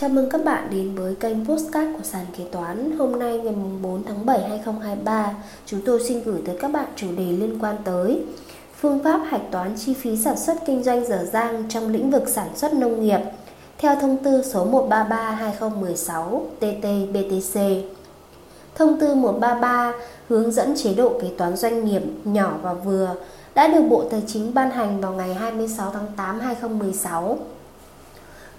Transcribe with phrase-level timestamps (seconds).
[0.00, 2.98] Chào mừng các bạn đến với kênh Postcard của Sàn Kế Toán.
[2.98, 5.32] Hôm nay ngày 4 tháng 7 2023
[5.66, 8.22] Chúng tôi xin gửi tới các bạn chủ đề liên quan tới
[8.80, 12.28] Phương pháp hạch toán chi phí sản xuất kinh doanh dở dang trong lĩnh vực
[12.28, 13.18] sản xuất nông nghiệp.
[13.78, 17.82] Theo thông tư số 133-2016 TT-BTC
[18.74, 19.92] Thông tư 133
[20.28, 23.14] hướng dẫn chế độ kế toán doanh nghiệp nhỏ và vừa
[23.54, 27.38] đã được Bộ Tài chính ban hành vào ngày 26 tháng 8 2016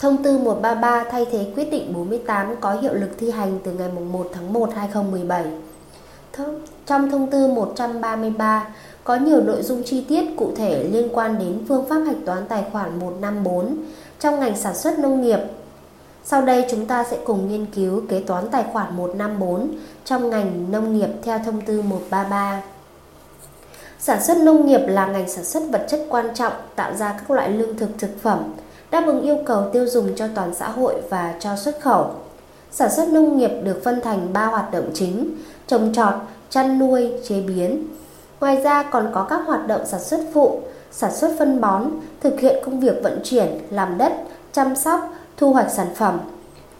[0.02, 3.90] Thông tư 133 thay thế quyết định 48 có hiệu lực thi hành từ ngày
[4.12, 5.46] 1 tháng 1 2017.
[6.86, 8.68] Trong thông tư 133
[9.04, 12.48] có nhiều nội dung chi tiết cụ thể liên quan đến phương pháp hạch toán
[12.48, 13.78] tài khoản 154
[14.20, 15.40] trong ngành sản xuất nông nghiệp.
[16.24, 19.68] Sau đây chúng ta sẽ cùng nghiên cứu kế toán tài khoản 154
[20.06, 22.62] trong ngành nông nghiệp theo thông tư 133.
[24.00, 27.32] Sản xuất nông nghiệp là ngành sản xuất vật chất quan trọng tạo ra các
[27.32, 28.54] loại lương thực thực phẩm,
[28.92, 32.06] đáp ứng yêu cầu tiêu dùng cho toàn xã hội và cho xuất khẩu.
[32.72, 35.36] Sản xuất nông nghiệp được phân thành 3 hoạt động chính:
[35.68, 36.14] trồng trọt,
[36.50, 37.88] chăn nuôi, chế biến.
[38.40, 42.40] Ngoài ra còn có các hoạt động sản xuất phụ, sản xuất phân bón, thực
[42.40, 44.14] hiện công việc vận chuyển, làm đất,
[44.52, 46.20] chăm sóc, thu hoạch sản phẩm.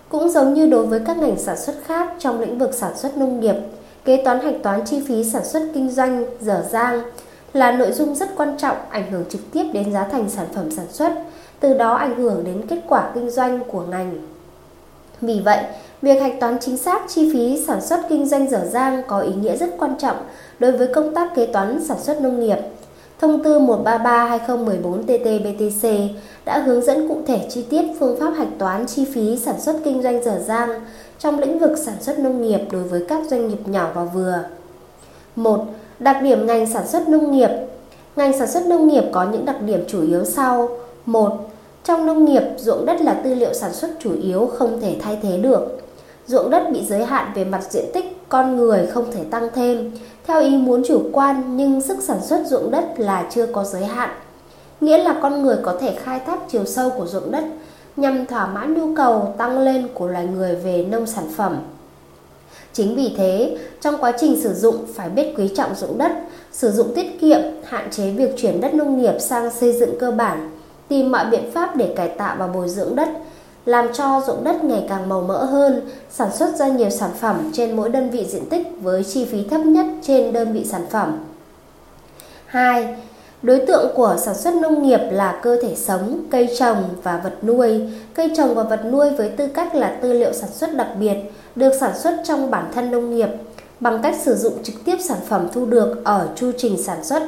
[0.10, 3.18] Cũng giống như đối với các ngành sản xuất khác trong lĩnh vực sản xuất
[3.18, 3.56] nông nghiệp,
[4.06, 7.02] kế toán hạch toán chi phí sản xuất kinh doanh dở dang
[7.54, 10.72] là nội dung rất quan trọng ảnh hưởng trực tiếp đến giá thành sản phẩm
[10.72, 11.12] sản xuất,
[11.62, 14.18] từ đó ảnh hưởng đến kết quả kinh doanh của ngành.
[15.22, 15.64] Vì vậy,
[16.02, 19.34] việc hạch toán chính xác chi phí sản xuất kinh doanh dở dang có ý
[19.34, 20.18] nghĩa rất quan trọng
[20.60, 22.58] đối với công tác kế toán sản xuất nông nghiệp.
[23.20, 26.08] Thông tư 133-2014-TT-BTC
[26.46, 29.76] đã hướng dẫn cụ thể chi tiết phương pháp hạch toán chi phí sản xuất
[29.84, 30.70] kinh doanh dở dang
[31.20, 34.44] trong lĩnh vực sản xuất nông nghiệp đối với các doanh nghiệp nhỏ và vừa.
[35.36, 35.66] 1.
[36.00, 37.50] Đặc điểm ngành sản xuất nông nghiệp
[38.16, 40.70] Ngành sản xuất nông nghiệp có những đặc điểm chủ yếu sau
[41.06, 41.51] 1.
[41.84, 45.20] Trong nông nghiệp, ruộng đất là tư liệu sản xuất chủ yếu không thể thay
[45.22, 45.78] thế được.
[46.28, 49.92] Ruộng đất bị giới hạn về mặt diện tích, con người không thể tăng thêm.
[50.24, 53.84] Theo ý muốn chủ quan nhưng sức sản xuất ruộng đất là chưa có giới
[53.84, 54.10] hạn.
[54.82, 57.44] Nghĩa là con người có thể khai thác chiều sâu của ruộng đất
[57.98, 61.60] nhằm thỏa mãn nhu cầu tăng lên của loài người về nông sản phẩm.
[62.74, 66.12] Chính vì thế, trong quá trình sử dụng phải biết quý trọng ruộng đất,
[66.52, 70.12] sử dụng tiết kiệm, hạn chế việc chuyển đất nông nghiệp sang xây dựng cơ
[70.12, 70.50] bản,
[70.92, 73.10] tìm mọi biện pháp để cải tạo và bồi dưỡng đất,
[73.66, 77.52] làm cho ruộng đất ngày càng màu mỡ hơn, sản xuất ra nhiều sản phẩm
[77.54, 80.86] trên mỗi đơn vị diện tích với chi phí thấp nhất trên đơn vị sản
[80.90, 81.20] phẩm.
[82.46, 82.96] 2.
[83.42, 87.44] Đối tượng của sản xuất nông nghiệp là cơ thể sống, cây trồng và vật
[87.44, 87.82] nuôi.
[88.14, 91.16] Cây trồng và vật nuôi với tư cách là tư liệu sản xuất đặc biệt
[91.56, 93.30] được sản xuất trong bản thân nông nghiệp
[93.80, 97.24] bằng cách sử dụng trực tiếp sản phẩm thu được ở chu trình sản xuất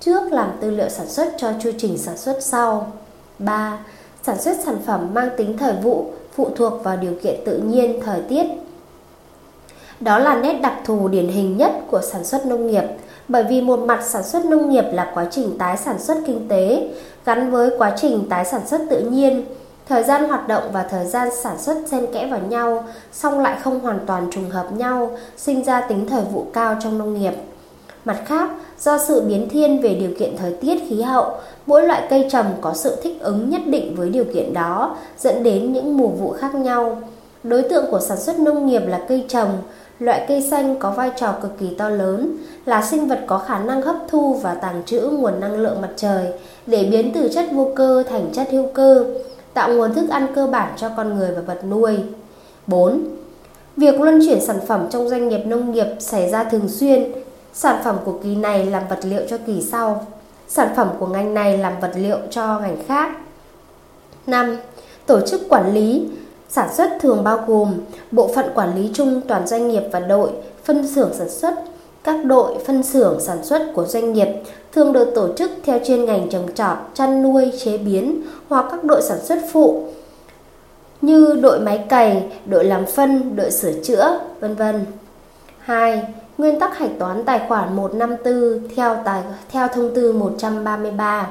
[0.00, 2.92] trước làm tư liệu sản xuất cho chu trình sản xuất sau.
[3.38, 3.78] 3.
[4.22, 8.00] Sản xuất sản phẩm mang tính thời vụ, phụ thuộc vào điều kiện tự nhiên,
[8.04, 8.46] thời tiết.
[10.00, 12.84] Đó là nét đặc thù điển hình nhất của sản xuất nông nghiệp,
[13.28, 16.48] bởi vì một mặt sản xuất nông nghiệp là quá trình tái sản xuất kinh
[16.48, 16.88] tế
[17.24, 19.44] gắn với quá trình tái sản xuất tự nhiên.
[19.88, 23.58] Thời gian hoạt động và thời gian sản xuất xen kẽ vào nhau, song lại
[23.62, 27.34] không hoàn toàn trùng hợp nhau, sinh ra tính thời vụ cao trong nông nghiệp.
[28.06, 28.50] Mặt khác,
[28.80, 31.30] do sự biến thiên về điều kiện thời tiết khí hậu,
[31.66, 35.42] mỗi loại cây trồng có sự thích ứng nhất định với điều kiện đó, dẫn
[35.42, 37.02] đến những mùa vụ khác nhau.
[37.42, 39.58] Đối tượng của sản xuất nông nghiệp là cây trồng,
[39.98, 43.58] loại cây xanh có vai trò cực kỳ to lớn, là sinh vật có khả
[43.58, 46.26] năng hấp thu và tàng trữ nguồn năng lượng mặt trời
[46.66, 49.04] để biến từ chất vô cơ thành chất hữu cơ,
[49.54, 51.96] tạo nguồn thức ăn cơ bản cho con người và vật nuôi.
[52.66, 53.04] 4.
[53.76, 57.12] Việc luân chuyển sản phẩm trong doanh nghiệp nông nghiệp xảy ra thường xuyên
[57.58, 60.06] Sản phẩm của kỳ này làm vật liệu cho kỳ sau.
[60.48, 63.10] Sản phẩm của ngành này làm vật liệu cho ngành khác.
[64.26, 64.56] 5.
[65.06, 66.08] Tổ chức quản lý
[66.48, 67.74] sản xuất thường bao gồm
[68.10, 70.30] bộ phận quản lý chung toàn doanh nghiệp và đội,
[70.64, 71.54] phân xưởng sản xuất.
[72.04, 74.28] Các đội phân xưởng sản xuất của doanh nghiệp
[74.72, 78.84] thường được tổ chức theo chuyên ngành trồng trọt, chăn nuôi, chế biến hoặc các
[78.84, 79.88] đội sản xuất phụ
[81.00, 84.84] như đội máy cày, đội làm phân, đội sửa chữa, vân vân.
[85.58, 86.02] 2.
[86.38, 91.28] Nguyên tắc hạch toán tài khoản 154 theo tài theo thông tư 133.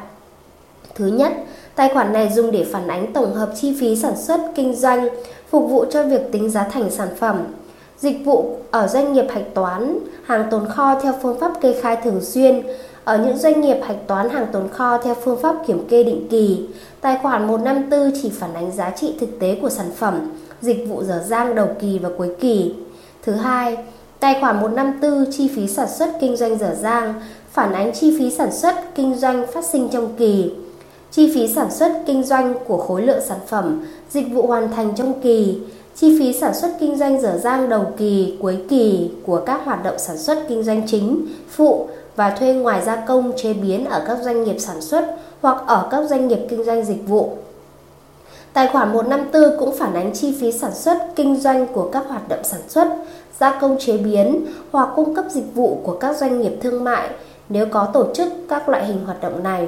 [0.95, 1.31] Thứ nhất,
[1.75, 5.07] tài khoản này dùng để phản ánh tổng hợp chi phí sản xuất kinh doanh,
[5.49, 7.43] phục vụ cho việc tính giá thành sản phẩm.
[7.97, 11.97] Dịch vụ ở doanh nghiệp hạch toán hàng tồn kho theo phương pháp kê khai
[12.03, 12.63] thường xuyên,
[13.03, 16.27] ở những doanh nghiệp hạch toán hàng tồn kho theo phương pháp kiểm kê định
[16.29, 16.67] kỳ,
[17.01, 20.31] tài khoản 154 chỉ phản ánh giá trị thực tế của sản phẩm,
[20.61, 22.75] dịch vụ dở dang đầu kỳ và cuối kỳ.
[23.23, 23.77] Thứ hai,
[24.25, 27.13] Tài khoản 154 chi phí sản xuất kinh doanh dở dang
[27.51, 30.51] phản ánh chi phí sản xuất kinh doanh phát sinh trong kỳ.
[31.11, 34.95] Chi phí sản xuất kinh doanh của khối lượng sản phẩm dịch vụ hoàn thành
[34.95, 35.57] trong kỳ,
[35.95, 39.83] chi phí sản xuất kinh doanh dở dang đầu kỳ, cuối kỳ của các hoạt
[39.83, 44.03] động sản xuất kinh doanh chính, phụ và thuê ngoài gia công chế biến ở
[44.07, 45.05] các doanh nghiệp sản xuất
[45.41, 47.37] hoặc ở các doanh nghiệp kinh doanh dịch vụ.
[48.55, 52.29] Tài khoản 154 cũng phản ánh chi phí sản xuất, kinh doanh của các hoạt
[52.29, 52.87] động sản xuất,
[53.39, 57.09] gia công chế biến hoặc cung cấp dịch vụ của các doanh nghiệp thương mại
[57.49, 59.67] nếu có tổ chức các loại hình hoạt động này.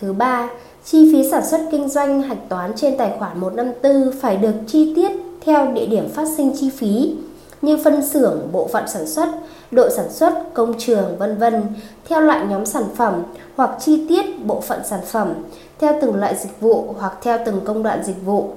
[0.00, 0.48] Thứ ba,
[0.84, 4.92] chi phí sản xuất kinh doanh hạch toán trên tài khoản 154 phải được chi
[4.96, 5.10] tiết
[5.40, 7.14] theo địa điểm phát sinh chi phí
[7.62, 9.28] như phân xưởng, bộ phận sản xuất,
[9.70, 11.62] đội sản xuất, công trường, vân vân,
[12.08, 13.22] theo loại nhóm sản phẩm
[13.56, 15.34] hoặc chi tiết bộ phận sản phẩm,
[15.78, 18.50] theo từng loại dịch vụ hoặc theo từng công đoạn dịch vụ.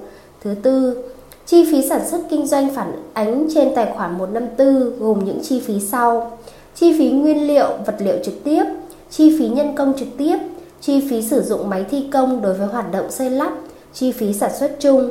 [0.44, 1.04] Thứ tư,
[1.46, 5.60] chi phí sản xuất kinh doanh phản ánh trên tài khoản 154 gồm những chi
[5.60, 6.38] phí sau:
[6.74, 8.64] chi phí nguyên liệu, vật liệu trực tiếp,
[9.10, 10.38] chi phí nhân công trực tiếp,
[10.80, 13.52] chi phí sử dụng máy thi công đối với hoạt động xây lắp,
[13.92, 15.10] chi phí sản xuất chung.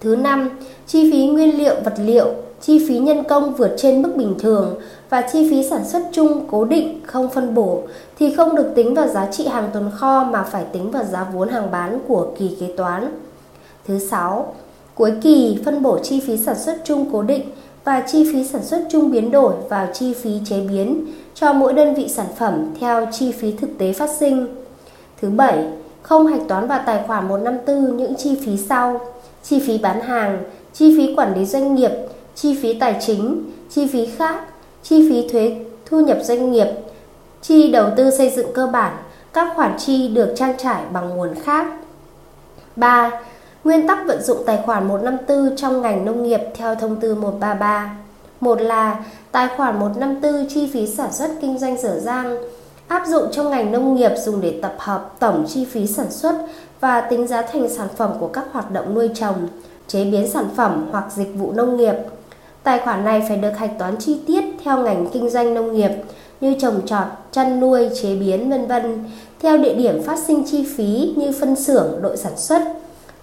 [0.00, 0.50] Thứ năm,
[0.86, 4.74] chi phí nguyên liệu vật liệu, chi phí nhân công vượt trên mức bình thường
[5.10, 7.82] và chi phí sản xuất chung cố định không phân bổ
[8.18, 11.26] thì không được tính vào giá trị hàng tồn kho mà phải tính vào giá
[11.34, 13.12] vốn hàng bán của kỳ kế toán.
[13.86, 14.54] Thứ sáu,
[14.94, 17.42] cuối kỳ phân bổ chi phí sản xuất chung cố định
[17.84, 21.72] và chi phí sản xuất chung biến đổi vào chi phí chế biến cho mỗi
[21.72, 24.46] đơn vị sản phẩm theo chi phí thực tế phát sinh.
[25.22, 25.66] Thứ bảy,
[26.02, 29.00] không hạch toán vào tài khoản 154 những chi phí sau:
[29.42, 30.42] chi phí bán hàng,
[30.72, 31.90] chi phí quản lý doanh nghiệp,
[32.34, 34.40] chi phí tài chính, chi phí khác,
[34.82, 36.66] chi phí thuế thu nhập doanh nghiệp,
[37.42, 38.96] chi đầu tư xây dựng cơ bản,
[39.32, 41.66] các khoản chi được trang trải bằng nguồn khác.
[42.76, 43.10] 3.
[43.64, 47.96] Nguyên tắc vận dụng tài khoản 154 trong ngành nông nghiệp theo thông tư 133.
[48.40, 52.36] Một là tài khoản 154 chi phí sản xuất kinh doanh dở dang
[52.88, 56.34] áp dụng trong ngành nông nghiệp dùng để tập hợp tổng chi phí sản xuất
[56.80, 59.48] và tính giá thành sản phẩm của các hoạt động nuôi trồng,
[59.86, 61.94] chế biến sản phẩm hoặc dịch vụ nông nghiệp.
[62.62, 65.90] Tài khoản này phải được hạch toán chi tiết theo ngành kinh doanh nông nghiệp
[66.40, 69.04] như trồng trọt, chăn nuôi, chế biến vân vân,
[69.40, 72.62] theo địa điểm phát sinh chi phí như phân xưởng, đội sản xuất,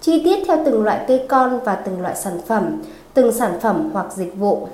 [0.00, 2.82] chi tiết theo từng loại cây con và từng loại sản phẩm,
[3.14, 4.68] từng sản phẩm hoặc dịch vụ.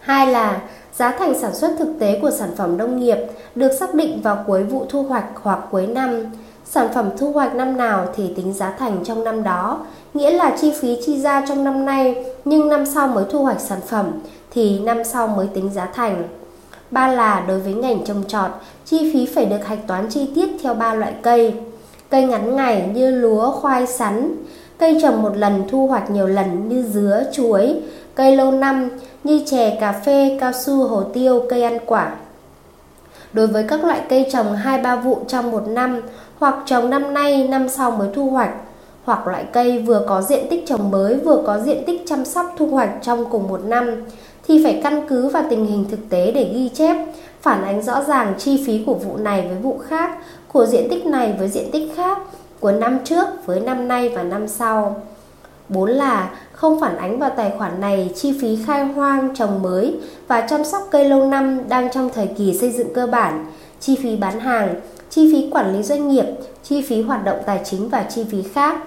[0.00, 0.62] Hai là
[0.94, 3.18] giá thành sản xuất thực tế của sản phẩm nông nghiệp
[3.54, 6.24] được xác định vào cuối vụ thu hoạch hoặc cuối năm.
[6.64, 10.56] Sản phẩm thu hoạch năm nào thì tính giá thành trong năm đó, nghĩa là
[10.60, 14.10] chi phí chi ra trong năm nay nhưng năm sau mới thu hoạch sản phẩm
[14.50, 16.22] thì năm sau mới tính giá thành.
[16.90, 18.50] Ba là đối với ngành trồng trọt,
[18.84, 21.54] chi phí phải được hạch toán chi tiết theo ba loại cây.
[22.10, 24.36] Cây ngắn ngày như lúa, khoai, sắn,
[24.78, 27.76] cây trồng một lần thu hoạch nhiều lần như dứa, chuối,
[28.14, 28.90] cây lâu năm
[29.24, 32.12] như chè, cà phê, cao su, hồ tiêu, cây ăn quả.
[33.32, 36.00] Đối với các loại cây trồng 2-3 vụ trong một năm
[36.38, 38.50] hoặc trồng năm nay năm sau mới thu hoạch
[39.04, 42.54] hoặc loại cây vừa có diện tích trồng mới vừa có diện tích chăm sóc
[42.58, 44.04] thu hoạch trong cùng một năm
[44.48, 46.96] thì phải căn cứ vào tình hình thực tế để ghi chép,
[47.42, 50.18] phản ánh rõ ràng chi phí của vụ này với vụ khác,
[50.52, 52.18] của diện tích này với diện tích khác,
[52.60, 55.02] của năm trước với năm nay và năm sau.
[55.68, 59.96] 4 là không phản ánh vào tài khoản này chi phí khai hoang, trồng mới
[60.28, 63.46] và chăm sóc cây lâu năm đang trong thời kỳ xây dựng cơ bản,
[63.80, 64.74] chi phí bán hàng,
[65.10, 66.24] chi phí quản lý doanh nghiệp,
[66.62, 68.78] chi phí hoạt động tài chính và chi phí khác.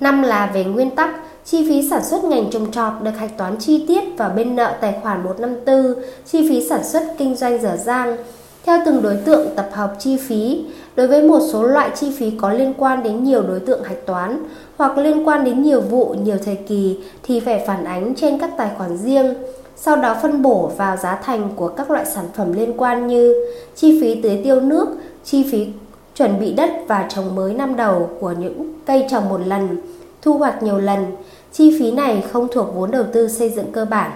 [0.00, 1.10] Năm là về nguyên tắc,
[1.44, 4.74] chi phí sản xuất ngành trồng trọt được hạch toán chi tiết vào bên nợ
[4.80, 5.94] tài khoản 154,
[6.26, 8.16] chi phí sản xuất kinh doanh dở dang,
[8.64, 10.64] theo từng đối tượng tập hợp chi phí,
[10.96, 14.06] đối với một số loại chi phí có liên quan đến nhiều đối tượng hạch
[14.06, 14.44] toán
[14.76, 18.50] hoặc liên quan đến nhiều vụ, nhiều thời kỳ thì phải phản ánh trên các
[18.56, 19.34] tài khoản riêng,
[19.76, 23.34] sau đó phân bổ vào giá thành của các loại sản phẩm liên quan như
[23.74, 24.88] chi phí tưới tiêu nước,
[25.24, 25.66] chi phí
[26.14, 29.80] chuẩn bị đất và trồng mới năm đầu của những cây trồng một lần,
[30.22, 31.06] thu hoạch nhiều lần.
[31.52, 34.10] Chi phí này không thuộc vốn đầu tư xây dựng cơ bản.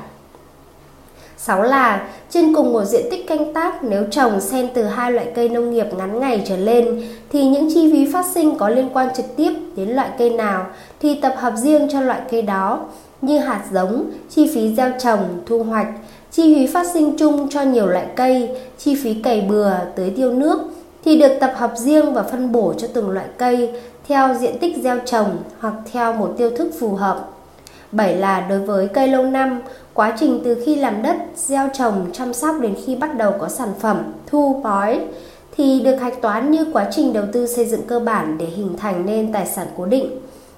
[1.42, 5.32] 6 là trên cùng một diện tích canh tác nếu trồng xen từ hai loại
[5.34, 8.88] cây nông nghiệp ngắn ngày trở lên thì những chi phí phát sinh có liên
[8.92, 10.66] quan trực tiếp đến loại cây nào
[11.00, 12.80] thì tập hợp riêng cho loại cây đó
[13.22, 15.88] như hạt giống, chi phí gieo trồng, thu hoạch,
[16.30, 20.32] chi phí phát sinh chung cho nhiều loại cây, chi phí cày bừa, tưới tiêu
[20.32, 20.60] nước
[21.04, 23.72] thì được tập hợp riêng và phân bổ cho từng loại cây
[24.08, 27.30] theo diện tích gieo trồng hoặc theo một tiêu thức phù hợp.
[27.92, 29.60] 7 là đối với cây lâu năm,
[29.94, 33.48] quá trình từ khi làm đất, gieo trồng, chăm sóc đến khi bắt đầu có
[33.48, 35.00] sản phẩm, thu, bói
[35.56, 38.76] thì được hạch toán như quá trình đầu tư xây dựng cơ bản để hình
[38.76, 40.10] thành nên tài sản cố định.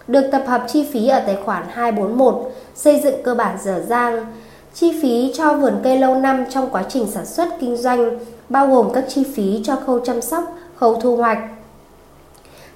[0.08, 4.26] Được tập hợp chi phí ở tài khoản 241, xây dựng cơ bản dở dang,
[4.74, 8.18] chi phí cho vườn cây lâu năm trong quá trình sản xuất kinh doanh,
[8.48, 10.44] bao gồm các chi phí cho khâu chăm sóc,
[10.76, 11.38] khâu thu hoạch.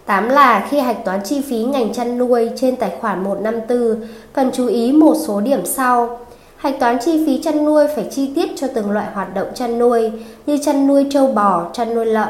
[0.07, 4.51] 8 là khi hạch toán chi phí ngành chăn nuôi trên tài khoản 154, cần
[4.53, 6.19] chú ý một số điểm sau.
[6.57, 9.79] Hạch toán chi phí chăn nuôi phải chi tiết cho từng loại hoạt động chăn
[9.79, 10.13] nuôi
[10.47, 12.29] như chăn nuôi trâu bò, chăn nuôi lợn,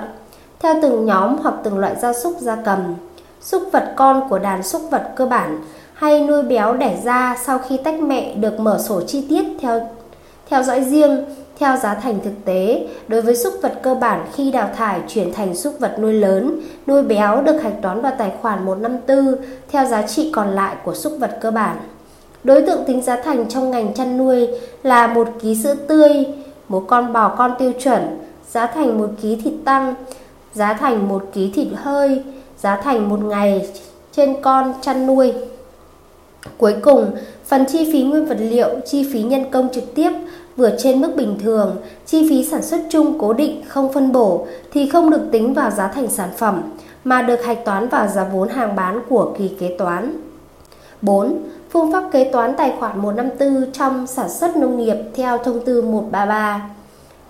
[0.59, 2.95] theo từng nhóm hoặc từng loại gia súc gia cầm.
[3.41, 5.61] Súc vật con của đàn súc vật cơ bản
[5.95, 9.89] hay nuôi béo đẻ ra sau khi tách mẹ được mở sổ chi tiết theo
[10.49, 11.25] theo dõi riêng
[11.59, 15.33] theo giá thành thực tế, đối với súc vật cơ bản khi đào thải chuyển
[15.33, 19.85] thành súc vật nuôi lớn, nuôi béo được hạch toán vào tài khoản 154 theo
[19.85, 21.77] giá trị còn lại của súc vật cơ bản.
[22.45, 24.49] Đối tượng tính giá thành trong ngành chăn nuôi
[24.83, 26.27] là một ký sữa tươi,
[26.69, 28.19] một con bò con tiêu chuẩn,
[28.51, 29.95] giá thành một ký thịt tăng,
[30.55, 32.23] giá thành một ký thịt hơi,
[32.67, 33.69] giá thành một ngày
[34.13, 35.33] trên con chăn nuôi.
[36.59, 37.11] Cuối cùng,
[37.45, 40.11] phần chi phí nguyên vật liệu, chi phí nhân công trực tiếp
[40.57, 44.47] vượt trên mức bình thường, chi phí sản xuất chung cố định không phân bổ
[44.73, 46.63] thì không được tính vào giá thành sản phẩm
[47.05, 50.21] mà được hạch toán vào giá vốn hàng bán của kỳ kế toán.
[51.03, 51.39] 4.
[51.71, 55.83] Phương pháp kế toán tài khoản 154 trong sản xuất nông nghiệp theo thông tư
[55.83, 56.71] 133.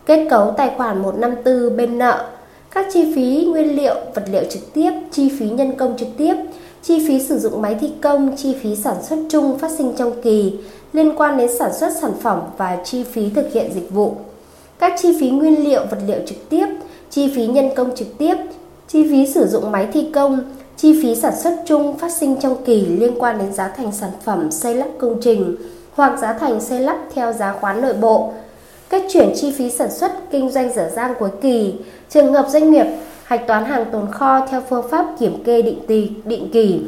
[0.07, 2.27] Kết cấu tài khoản 154 bên nợ
[2.71, 6.35] các chi phí nguyên liệu, vật liệu trực tiếp, chi phí nhân công trực tiếp,
[6.83, 10.23] chi phí sử dụng máy thi công, chi phí sản xuất chung phát sinh trong
[10.23, 10.53] kỳ
[10.93, 14.15] liên quan đến sản xuất sản phẩm và chi phí thực hiện dịch vụ.
[14.79, 16.67] Các chi phí nguyên liệu, vật liệu trực tiếp,
[17.11, 18.37] chi phí nhân công trực tiếp,
[18.89, 20.41] chi phí sử dụng máy thi công,
[20.77, 24.11] chi phí sản xuất chung phát sinh trong kỳ liên quan đến giá thành sản
[24.25, 25.57] phẩm xây lắp công trình
[25.95, 28.33] hoặc giá thành xây lắp theo giá khoán nội bộ,
[28.89, 31.75] cách chuyển chi phí sản xuất kinh doanh dở dang cuối kỳ,
[32.11, 32.87] trường hợp doanh nghiệp
[33.25, 36.83] hạch toán hàng tồn kho theo phương pháp kiểm kê định kỳ, định kỳ.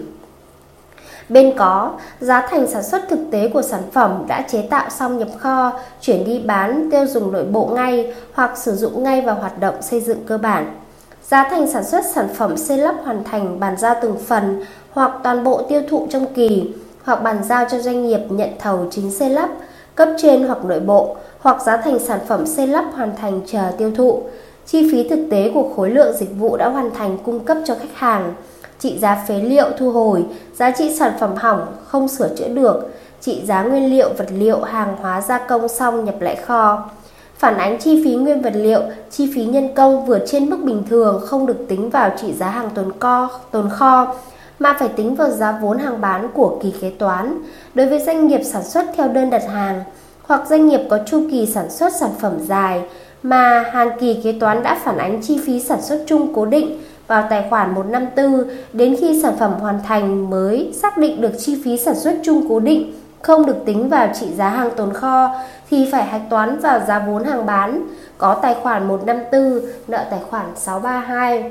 [1.29, 5.19] Bên có, giá thành sản xuất thực tế của sản phẩm đã chế tạo xong
[5.19, 9.35] nhập kho, chuyển đi bán tiêu dùng nội bộ ngay hoặc sử dụng ngay vào
[9.35, 10.75] hoạt động xây dựng cơ bản.
[11.23, 15.13] Giá thành sản xuất sản phẩm xây lắp hoàn thành bàn giao từng phần hoặc
[15.23, 19.11] toàn bộ tiêu thụ trong kỳ hoặc bàn giao cho doanh nghiệp nhận thầu chính
[19.11, 19.49] xây lắp,
[19.95, 23.73] cấp trên hoặc nội bộ hoặc giá thành sản phẩm xây lắp hoàn thành chờ
[23.79, 24.23] tiêu thụ,
[24.71, 27.75] chi phí thực tế của khối lượng dịch vụ đã hoàn thành cung cấp cho
[27.75, 28.35] khách hàng,
[28.79, 32.89] trị giá phế liệu thu hồi, giá trị sản phẩm hỏng không sửa chữa được,
[33.21, 36.91] trị giá nguyên liệu vật liệu hàng hóa gia công xong nhập lại kho.
[37.39, 40.83] Phản ánh chi phí nguyên vật liệu, chi phí nhân công vượt trên mức bình
[40.91, 44.15] thường không được tính vào trị giá hàng tồn kho, tồn kho
[44.59, 47.43] mà phải tính vào giá vốn hàng bán của kỳ kế toán.
[47.75, 49.85] Đối với doanh nghiệp sản xuất theo đơn đặt hàng
[50.23, 52.83] hoặc doanh nghiệp có chu kỳ sản xuất sản phẩm dài
[53.23, 56.79] mà hàng kỳ kế toán đã phản ánh chi phí sản xuất chung cố định
[57.07, 61.63] vào tài khoản 154 đến khi sản phẩm hoàn thành mới xác định được chi
[61.65, 65.35] phí sản xuất chung cố định không được tính vào trị giá hàng tồn kho
[65.71, 67.87] thì phải hạch toán vào giá vốn hàng bán
[68.19, 71.51] có tài khoản 154 nợ tài khoản 632.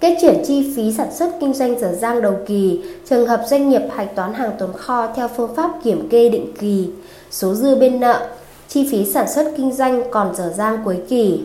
[0.00, 3.68] Kết chuyển chi phí sản xuất kinh doanh dở dang đầu kỳ, trường hợp doanh
[3.68, 6.90] nghiệp hạch toán hàng tồn kho theo phương pháp kiểm kê định kỳ,
[7.30, 8.28] số dư bên nợ,
[8.70, 11.40] chi phí sản xuất kinh doanh còn dở dang cuối kỳ.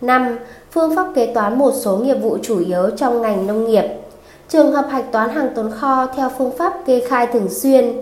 [0.00, 0.38] 5.
[0.70, 3.84] Phương pháp kế toán một số nghiệp vụ chủ yếu trong ngành nông nghiệp.
[4.48, 7.92] Trường hợp hạch toán hàng tồn kho theo phương pháp kê khai thường xuyên,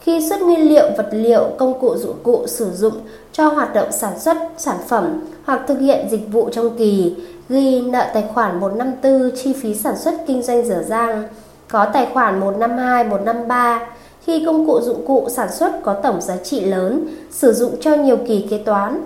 [0.00, 2.94] khi xuất nguyên liệu, vật liệu, công cụ dụng cụ sử dụng
[3.32, 7.14] cho hoạt động sản xuất sản phẩm hoặc thực hiện dịch vụ trong kỳ,
[7.48, 11.24] ghi nợ tài khoản 154 chi phí sản xuất kinh doanh dở dang,
[11.68, 13.86] có tài khoản 152, 153
[14.26, 17.94] khi công cụ dụng cụ sản xuất có tổng giá trị lớn, sử dụng cho
[17.94, 19.00] nhiều kỳ kế toán.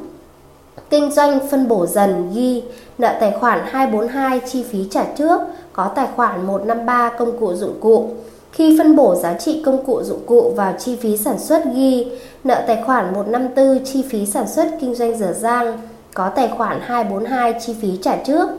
[0.90, 2.62] Kinh doanh phân bổ dần ghi
[2.98, 5.40] nợ tài khoản 242 chi phí trả trước,
[5.72, 8.10] có tài khoản 153 công cụ dụng cụ.
[8.52, 12.06] Khi phân bổ giá trị công cụ dụng cụ vào chi phí sản xuất ghi
[12.44, 15.78] nợ tài khoản 154 chi phí sản xuất kinh doanh dở dang,
[16.14, 18.50] có tài khoản 242 chi phí trả trước.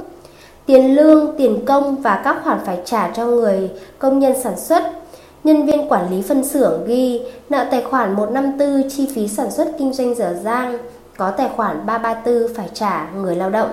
[0.65, 5.00] Tiền lương, tiền công và các khoản phải trả cho người công nhân sản xuất.
[5.43, 9.67] Nhân viên quản lý phân xưởng ghi nợ tài khoản 154 chi phí sản xuất
[9.79, 10.77] kinh doanh dở dang,
[11.17, 13.69] có tài khoản 334 phải trả người lao động.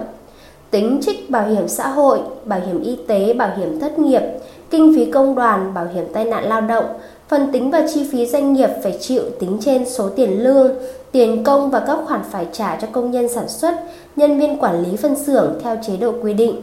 [0.71, 4.23] Tính trích bảo hiểm xã hội, bảo hiểm y tế, bảo hiểm thất nghiệp,
[4.71, 6.85] kinh phí công đoàn, bảo hiểm tai nạn lao động,
[7.29, 10.75] phần tính và chi phí doanh nghiệp phải chịu tính trên số tiền lương,
[11.13, 13.75] tiền công và các khoản phải trả cho công nhân sản xuất,
[14.17, 16.57] nhân viên quản lý phân xưởng theo chế độ quy định.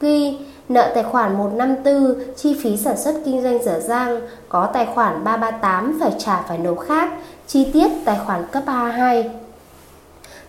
[0.00, 0.38] Ghi
[0.68, 5.24] nợ tài khoản 154 chi phí sản xuất kinh doanh dở dang có tài khoản
[5.24, 7.08] 338 phải trả phải nộp khác,
[7.46, 9.30] chi tiết tài khoản cấp 32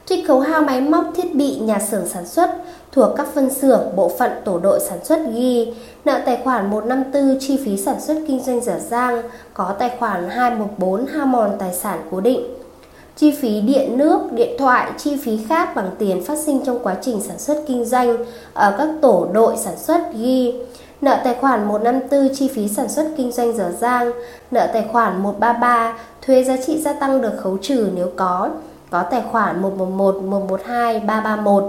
[0.06, 2.50] Trích khấu hao máy móc thiết bị nhà xưởng sản xuất
[2.92, 5.74] thuộc các phân xưởng, bộ phận tổ đội sản xuất ghi.
[6.06, 9.22] Nợ tài khoản 154 chi phí sản xuất kinh doanh dở dang
[9.54, 12.59] có tài khoản 214 hao mòn tài sản cố định
[13.20, 16.96] chi phí điện nước, điện thoại, chi phí khác bằng tiền phát sinh trong quá
[17.02, 18.18] trình sản xuất kinh doanh
[18.54, 20.54] ở các tổ đội sản xuất ghi.
[21.02, 24.12] Nợ tài khoản 154 chi phí sản xuất kinh doanh dở dang,
[24.52, 28.50] nợ tài khoản 133 thuế giá trị gia tăng được khấu trừ nếu có,
[28.90, 31.64] có tài khoản 111, 112, 331.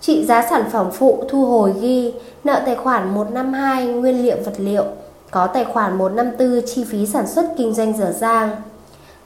[0.00, 2.14] Trị giá sản phẩm phụ thu hồi ghi.
[2.44, 4.84] Nợ tài khoản 152 nguyên liệu vật liệu,
[5.30, 8.50] có tài khoản 154 chi phí sản xuất kinh doanh dở dang.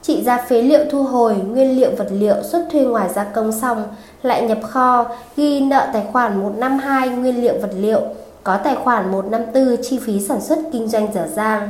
[0.01, 3.51] Trị giá phế liệu thu hồi nguyên liệu vật liệu xuất thuê ngoài gia công
[3.51, 3.83] xong
[4.23, 5.05] lại nhập kho
[5.37, 8.01] ghi nợ tài khoản 152 nguyên liệu vật liệu,
[8.43, 11.69] có tài khoản 154 chi phí sản xuất kinh doanh dở dang.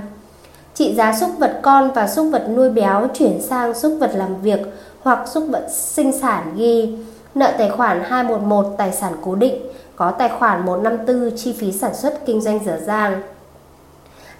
[0.74, 4.42] Trị giá súc vật con và súc vật nuôi béo chuyển sang súc vật làm
[4.42, 4.60] việc
[5.02, 6.98] hoặc súc vật sinh sản ghi
[7.36, 9.56] nợ tài khoản 211 tài sản cố định,
[9.96, 13.22] có tài khoản 154 chi phí sản xuất kinh doanh dở dang.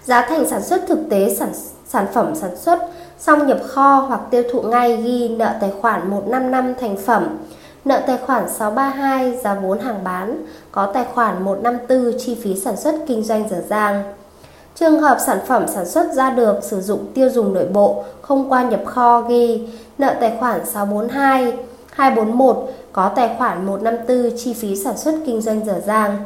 [0.04, 1.52] Giá thành sản xuất thực tế sản
[1.86, 2.78] sản phẩm sản xuất
[3.20, 7.38] xong nhập kho hoặc tiêu thụ ngay ghi nợ tài khoản 155 thành phẩm,
[7.84, 12.76] nợ tài khoản 632 giá vốn hàng bán, có tài khoản 154 chi phí sản
[12.76, 14.02] xuất kinh doanh dở dang.
[14.74, 18.52] Trường hợp sản phẩm sản xuất ra được sử dụng tiêu dùng nội bộ không
[18.52, 21.52] qua nhập kho ghi nợ tài khoản 642,
[21.90, 26.18] 241 có tài khoản 154 chi phí sản xuất kinh doanh dở dang.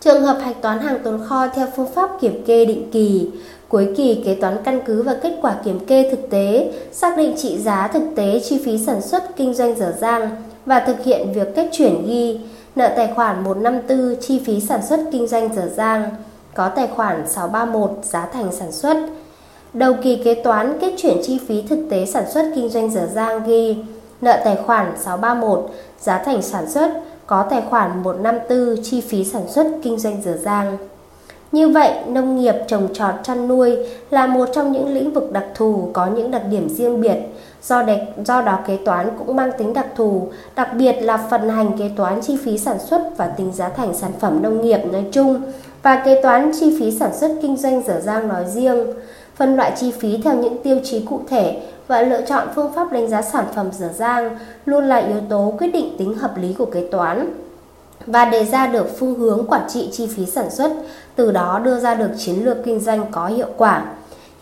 [0.00, 3.30] Trường hợp hạch toán hàng tồn kho theo phương pháp kiểm kê định kỳ,
[3.76, 7.34] cuối kỳ kế toán căn cứ và kết quả kiểm kê thực tế, xác định
[7.36, 10.30] trị giá thực tế chi phí sản xuất kinh doanh dở dang
[10.66, 12.40] và thực hiện việc kết chuyển ghi
[12.76, 16.10] nợ tài khoản 154 chi phí sản xuất kinh doanh dở dang,
[16.54, 18.96] có tài khoản 631 giá thành sản xuất.
[19.72, 23.08] Đầu kỳ kế toán kết chuyển chi phí thực tế sản xuất kinh doanh dở
[23.14, 23.76] dang ghi
[24.20, 26.90] nợ tài khoản 631 giá thành sản xuất
[27.26, 30.76] có tài khoản 154 chi phí sản xuất kinh doanh dở dang.
[31.56, 33.76] Như vậy, nông nghiệp trồng trọt chăn nuôi
[34.10, 37.16] là một trong những lĩnh vực đặc thù có những đặc điểm riêng biệt.
[37.62, 41.48] Do, đẹp, do đó kế toán cũng mang tính đặc thù, đặc biệt là phần
[41.48, 44.80] hành kế toán chi phí sản xuất và tính giá thành sản phẩm nông nghiệp
[44.92, 45.42] nói chung
[45.82, 48.86] và kế toán chi phí sản xuất kinh doanh dở dang nói riêng.
[49.36, 52.92] Phân loại chi phí theo những tiêu chí cụ thể và lựa chọn phương pháp
[52.92, 56.52] đánh giá sản phẩm dở dang luôn là yếu tố quyết định tính hợp lý
[56.58, 57.32] của kế toán
[58.06, 60.72] và đề ra được phương hướng quản trị chi phí sản xuất,
[61.16, 63.84] từ đó đưa ra được chiến lược kinh doanh có hiệu quả.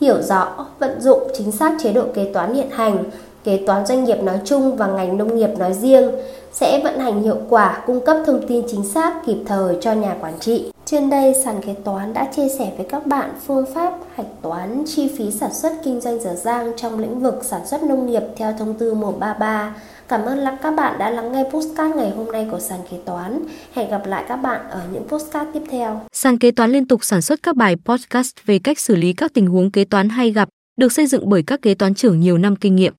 [0.01, 3.05] Hiểu rõ, vận dụng chính xác chế độ kế toán hiện hành,
[3.45, 6.11] kế toán doanh nghiệp nói chung và ngành nông nghiệp nói riêng
[6.53, 10.17] sẽ vận hành hiệu quả, cung cấp thông tin chính xác kịp thời cho nhà
[10.21, 10.74] quản trị.
[10.87, 14.85] Trên đây, sàn kế toán đã chia sẻ với các bạn phương pháp hạch toán
[14.87, 18.23] chi phí sản xuất kinh doanh dở dang trong lĩnh vực sản xuất nông nghiệp
[18.37, 19.75] theo thông tư 133.
[20.09, 23.41] Cảm ơn các bạn đã lắng nghe postcard ngày hôm nay của sàn kế toán.
[23.75, 26.01] Hẹn gặp lại các bạn ở những postcard tiếp theo.
[26.13, 29.35] Sàn kế toán liên tục sản xuất các bài podcast về cách xử lý các
[29.35, 32.39] tình huống kế toán hay gặp, được xây dựng bởi các kế toán trưởng nhiều
[32.39, 32.95] năm kinh nghiệm.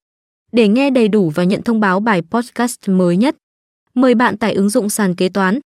[0.51, 3.35] Để nghe đầy đủ và nhận thông báo bài podcast mới nhất,
[3.93, 5.59] mời bạn tải ứng dụng sàn kế toán,